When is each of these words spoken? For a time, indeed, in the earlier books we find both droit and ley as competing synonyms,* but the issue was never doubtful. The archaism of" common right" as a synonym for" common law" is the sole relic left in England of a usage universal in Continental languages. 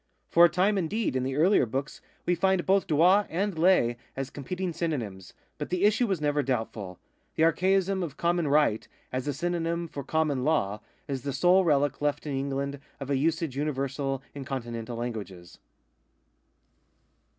For 0.31 0.45
a 0.45 0.49
time, 0.49 0.79
indeed, 0.79 1.15
in 1.15 1.21
the 1.21 1.35
earlier 1.35 1.67
books 1.67 2.01
we 2.25 2.33
find 2.33 2.65
both 2.65 2.87
droit 2.87 3.27
and 3.29 3.55
ley 3.59 3.97
as 4.15 4.31
competing 4.31 4.73
synonyms,* 4.73 5.35
but 5.59 5.69
the 5.69 5.83
issue 5.83 6.07
was 6.07 6.19
never 6.19 6.41
doubtful. 6.41 6.97
The 7.35 7.43
archaism 7.43 8.01
of" 8.01 8.17
common 8.17 8.47
right" 8.47 8.87
as 9.13 9.27
a 9.27 9.33
synonym 9.33 9.87
for" 9.87 10.03
common 10.15 10.43
law" 10.43 10.79
is 11.07 11.21
the 11.21 11.31
sole 11.33 11.63
relic 11.63 12.01
left 12.01 12.25
in 12.25 12.35
England 12.35 12.79
of 12.99 13.11
a 13.11 13.15
usage 13.15 13.55
universal 13.55 14.23
in 14.33 14.43
Continental 14.43 14.97
languages. 14.97 15.59